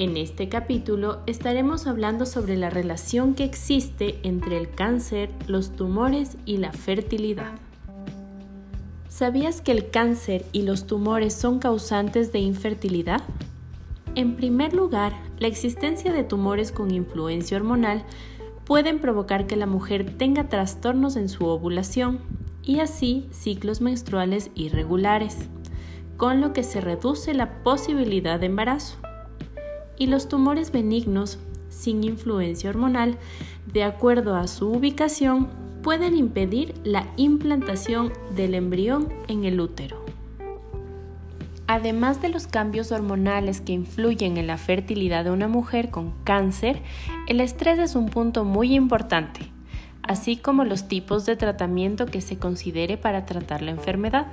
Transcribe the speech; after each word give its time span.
En 0.00 0.16
este 0.16 0.48
capítulo 0.48 1.18
estaremos 1.26 1.86
hablando 1.86 2.24
sobre 2.24 2.56
la 2.56 2.70
relación 2.70 3.34
que 3.34 3.44
existe 3.44 4.18
entre 4.22 4.56
el 4.56 4.70
cáncer, 4.70 5.28
los 5.46 5.72
tumores 5.76 6.38
y 6.46 6.56
la 6.56 6.72
fertilidad. 6.72 7.52
¿Sabías 9.10 9.60
que 9.60 9.72
el 9.72 9.90
cáncer 9.90 10.46
y 10.52 10.62
los 10.62 10.86
tumores 10.86 11.34
son 11.34 11.58
causantes 11.58 12.32
de 12.32 12.38
infertilidad? 12.38 13.20
En 14.14 14.36
primer 14.36 14.72
lugar, 14.72 15.12
la 15.38 15.48
existencia 15.48 16.14
de 16.14 16.24
tumores 16.24 16.72
con 16.72 16.90
influencia 16.94 17.58
hormonal 17.58 18.02
pueden 18.64 19.00
provocar 19.00 19.46
que 19.46 19.56
la 19.56 19.66
mujer 19.66 20.16
tenga 20.16 20.48
trastornos 20.48 21.16
en 21.16 21.28
su 21.28 21.44
ovulación 21.44 22.20
y 22.62 22.80
así 22.80 23.28
ciclos 23.32 23.82
menstruales 23.82 24.50
irregulares, 24.54 25.50
con 26.16 26.40
lo 26.40 26.54
que 26.54 26.62
se 26.62 26.80
reduce 26.80 27.34
la 27.34 27.62
posibilidad 27.62 28.40
de 28.40 28.46
embarazo 28.46 28.96
y 30.00 30.06
los 30.06 30.28
tumores 30.28 30.72
benignos 30.72 31.38
sin 31.68 32.02
influencia 32.02 32.70
hormonal, 32.70 33.18
de 33.72 33.84
acuerdo 33.84 34.34
a 34.34 34.48
su 34.48 34.72
ubicación, 34.72 35.48
pueden 35.82 36.16
impedir 36.16 36.74
la 36.84 37.06
implantación 37.16 38.10
del 38.34 38.54
embrión 38.54 39.12
en 39.28 39.44
el 39.44 39.60
útero. 39.60 40.02
Además 41.66 42.22
de 42.22 42.30
los 42.30 42.46
cambios 42.46 42.92
hormonales 42.92 43.60
que 43.60 43.72
influyen 43.72 44.38
en 44.38 44.46
la 44.46 44.56
fertilidad 44.56 45.24
de 45.24 45.30
una 45.32 45.48
mujer 45.48 45.90
con 45.90 46.12
cáncer, 46.24 46.80
el 47.28 47.40
estrés 47.40 47.78
es 47.78 47.94
un 47.94 48.08
punto 48.08 48.44
muy 48.44 48.74
importante, 48.74 49.52
así 50.02 50.38
como 50.38 50.64
los 50.64 50.88
tipos 50.88 51.26
de 51.26 51.36
tratamiento 51.36 52.06
que 52.06 52.22
se 52.22 52.38
considere 52.38 52.96
para 52.96 53.26
tratar 53.26 53.60
la 53.60 53.70
enfermedad, 53.70 54.28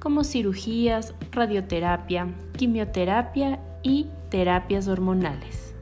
como 0.00 0.24
cirugías, 0.24 1.14
radioterapia, 1.30 2.34
quimioterapia 2.56 3.60
y 3.84 4.08
terapias 4.30 4.88
hormonales. 4.88 5.72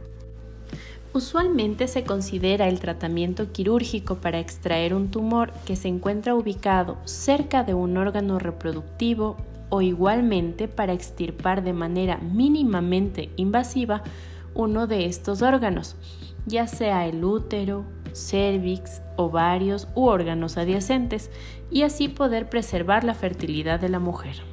Usualmente 1.15 1.89
se 1.89 2.05
considera 2.05 2.69
el 2.69 2.81
tratamiento 2.81 3.53
quirúrgico 3.53 4.17
para 4.17 4.39
extraer 4.39 4.95
un 4.95 5.11
tumor 5.11 5.53
que 5.67 5.77
se 5.77 5.89
encuentra 5.89 6.35
ubicado 6.35 6.99
cerca 7.05 7.65
de 7.65 7.75
un 7.75 7.97
órgano 7.97 8.39
reproductivo 8.39 9.37
o 9.69 9.83
igualmente 9.83 10.69
para 10.69 10.93
extirpar 10.93 11.63
de 11.63 11.73
manera 11.73 12.19
mínimamente 12.19 13.31
invasiva 13.37 14.03
uno 14.55 14.87
de 14.87 15.07
estos 15.07 15.41
órganos, 15.41 15.97
ya 16.47 16.67
sea 16.67 17.07
el 17.07 17.25
útero, 17.25 17.85
cervix, 18.13 19.01
ovarios 19.17 19.89
u 19.95 20.07
órganos 20.07 20.59
adyacentes, 20.59 21.31
y 21.71 21.83
así 21.83 22.09
poder 22.09 22.49
preservar 22.49 23.05
la 23.05 23.15
fertilidad 23.15 23.81
de 23.81 23.89
la 23.89 23.99
mujer. 23.99 24.52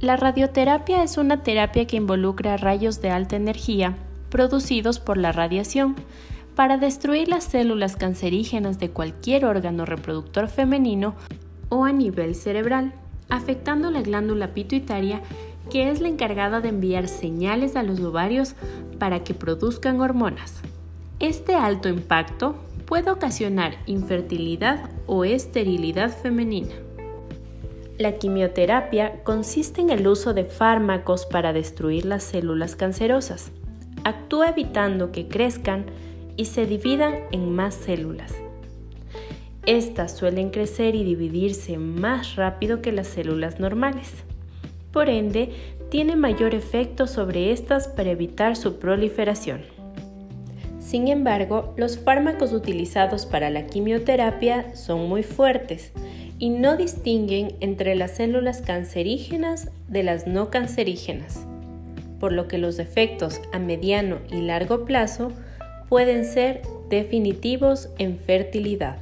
La 0.00 0.16
radioterapia 0.16 1.02
es 1.02 1.18
una 1.18 1.42
terapia 1.42 1.86
que 1.86 1.98
involucra 1.98 2.56
rayos 2.56 3.02
de 3.02 3.10
alta 3.10 3.36
energía 3.36 3.98
producidos 4.30 4.98
por 4.98 5.18
la 5.18 5.30
radiación 5.30 5.94
para 6.56 6.78
destruir 6.78 7.28
las 7.28 7.44
células 7.44 7.96
cancerígenas 7.96 8.78
de 8.78 8.88
cualquier 8.88 9.44
órgano 9.44 9.84
reproductor 9.84 10.48
femenino 10.48 11.16
o 11.68 11.84
a 11.84 11.92
nivel 11.92 12.34
cerebral, 12.34 12.94
afectando 13.28 13.90
la 13.90 14.00
glándula 14.00 14.54
pituitaria 14.54 15.20
que 15.70 15.90
es 15.90 16.00
la 16.00 16.08
encargada 16.08 16.62
de 16.62 16.70
enviar 16.70 17.06
señales 17.06 17.76
a 17.76 17.82
los 17.82 18.00
ovarios 18.00 18.54
para 18.98 19.22
que 19.22 19.34
produzcan 19.34 20.00
hormonas. 20.00 20.62
Este 21.18 21.54
alto 21.56 21.90
impacto 21.90 22.54
puede 22.86 23.10
ocasionar 23.10 23.76
infertilidad 23.84 24.88
o 25.06 25.26
esterilidad 25.26 26.10
femenina. 26.10 26.72
La 28.00 28.12
quimioterapia 28.12 29.22
consiste 29.24 29.82
en 29.82 29.90
el 29.90 30.08
uso 30.08 30.32
de 30.32 30.46
fármacos 30.46 31.26
para 31.26 31.52
destruir 31.52 32.06
las 32.06 32.24
células 32.24 32.74
cancerosas. 32.74 33.52
Actúa 34.04 34.48
evitando 34.48 35.12
que 35.12 35.28
crezcan 35.28 35.84
y 36.34 36.46
se 36.46 36.64
dividan 36.64 37.16
en 37.30 37.54
más 37.54 37.74
células. 37.74 38.32
Estas 39.66 40.16
suelen 40.16 40.48
crecer 40.48 40.94
y 40.94 41.04
dividirse 41.04 41.76
más 41.76 42.36
rápido 42.36 42.80
que 42.80 42.90
las 42.90 43.06
células 43.06 43.60
normales. 43.60 44.10
Por 44.92 45.10
ende, 45.10 45.50
tiene 45.90 46.16
mayor 46.16 46.54
efecto 46.54 47.06
sobre 47.06 47.52
estas 47.52 47.86
para 47.86 48.12
evitar 48.12 48.56
su 48.56 48.78
proliferación. 48.78 49.60
Sin 50.78 51.08
embargo, 51.08 51.74
los 51.76 51.98
fármacos 51.98 52.54
utilizados 52.54 53.26
para 53.26 53.50
la 53.50 53.66
quimioterapia 53.66 54.74
son 54.74 55.06
muy 55.06 55.22
fuertes 55.22 55.92
y 56.40 56.48
no 56.48 56.78
distinguen 56.78 57.54
entre 57.60 57.94
las 57.94 58.12
células 58.12 58.62
cancerígenas 58.62 59.68
de 59.88 60.02
las 60.02 60.26
no 60.26 60.50
cancerígenas, 60.50 61.46
por 62.18 62.32
lo 62.32 62.48
que 62.48 62.56
los 62.56 62.78
efectos 62.78 63.42
a 63.52 63.58
mediano 63.58 64.18
y 64.32 64.40
largo 64.40 64.86
plazo 64.86 65.32
pueden 65.90 66.24
ser 66.24 66.62
definitivos 66.88 67.90
en 67.98 68.18
fertilidad. 68.18 68.96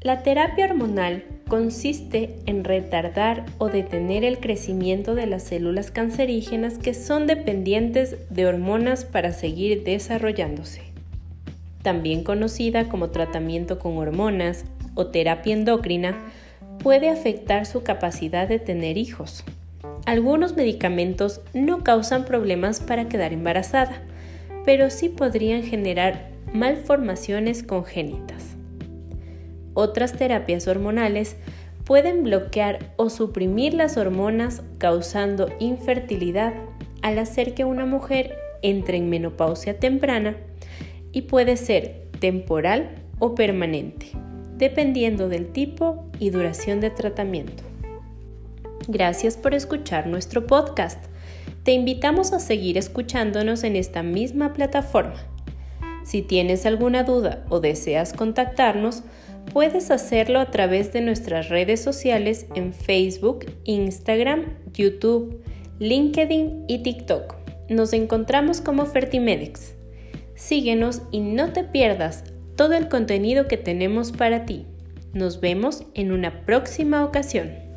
La 0.00 0.22
terapia 0.22 0.66
hormonal 0.66 1.24
consiste 1.48 2.36
en 2.46 2.62
retardar 2.62 3.44
o 3.58 3.68
detener 3.68 4.22
el 4.22 4.38
crecimiento 4.38 5.16
de 5.16 5.26
las 5.26 5.42
células 5.42 5.90
cancerígenas 5.90 6.78
que 6.78 6.94
son 6.94 7.26
dependientes 7.26 8.16
de 8.30 8.46
hormonas 8.46 9.04
para 9.04 9.32
seguir 9.32 9.82
desarrollándose. 9.82 10.82
También 11.82 12.22
conocida 12.22 12.88
como 12.88 13.10
tratamiento 13.10 13.80
con 13.80 13.96
hormonas 13.96 14.64
o 14.94 15.06
terapia 15.06 15.54
endocrina 15.54 16.16
puede 16.82 17.10
afectar 17.10 17.66
su 17.66 17.82
capacidad 17.82 18.48
de 18.48 18.58
tener 18.58 18.96
hijos. 18.96 19.44
Algunos 20.06 20.56
medicamentos 20.56 21.40
no 21.52 21.84
causan 21.84 22.24
problemas 22.24 22.80
para 22.80 23.08
quedar 23.08 23.32
embarazada, 23.32 24.02
pero 24.64 24.90
sí 24.90 25.08
podrían 25.08 25.62
generar 25.62 26.30
malformaciones 26.52 27.62
congénitas. 27.62 28.56
Otras 29.74 30.14
terapias 30.14 30.66
hormonales 30.66 31.36
pueden 31.84 32.24
bloquear 32.24 32.78
o 32.96 33.10
suprimir 33.10 33.74
las 33.74 33.96
hormonas 33.96 34.62
causando 34.78 35.48
infertilidad 35.58 36.54
al 37.02 37.18
hacer 37.18 37.54
que 37.54 37.64
una 37.64 37.86
mujer 37.86 38.36
entre 38.62 38.96
en 38.96 39.08
menopausia 39.08 39.78
temprana 39.78 40.36
y 41.12 41.22
puede 41.22 41.56
ser 41.56 42.06
temporal 42.20 42.90
o 43.18 43.34
permanente 43.34 44.12
dependiendo 44.60 45.30
del 45.30 45.48
tipo 45.48 46.04
y 46.18 46.30
duración 46.30 46.80
de 46.80 46.90
tratamiento. 46.90 47.64
Gracias 48.86 49.36
por 49.36 49.54
escuchar 49.54 50.06
nuestro 50.06 50.46
podcast. 50.46 51.02
Te 51.64 51.72
invitamos 51.72 52.32
a 52.32 52.40
seguir 52.40 52.76
escuchándonos 52.76 53.64
en 53.64 53.74
esta 53.74 54.02
misma 54.02 54.52
plataforma. 54.52 55.16
Si 56.04 56.20
tienes 56.22 56.66
alguna 56.66 57.04
duda 57.04 57.44
o 57.48 57.60
deseas 57.60 58.12
contactarnos, 58.12 59.02
puedes 59.52 59.90
hacerlo 59.90 60.40
a 60.40 60.50
través 60.50 60.92
de 60.92 61.00
nuestras 61.00 61.48
redes 61.48 61.80
sociales 61.82 62.46
en 62.54 62.74
Facebook, 62.74 63.46
Instagram, 63.64 64.44
YouTube, 64.74 65.42
LinkedIn 65.78 66.64
y 66.68 66.82
TikTok. 66.82 67.34
Nos 67.70 67.94
encontramos 67.94 68.60
como 68.60 68.84
Fertimedex. 68.84 69.74
Síguenos 70.34 71.02
y 71.10 71.20
no 71.20 71.52
te 71.52 71.64
pierdas 71.64 72.24
todo 72.60 72.74
el 72.74 72.90
contenido 72.90 73.48
que 73.48 73.56
tenemos 73.56 74.12
para 74.12 74.44
ti. 74.44 74.66
Nos 75.14 75.40
vemos 75.40 75.84
en 75.94 76.12
una 76.12 76.44
próxima 76.44 77.06
ocasión. 77.06 77.69